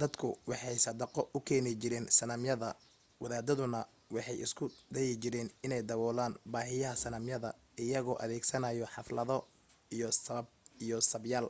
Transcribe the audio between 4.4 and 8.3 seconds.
isku dayi jireen inay daboolaan baahiyaha sanamyada iyagoo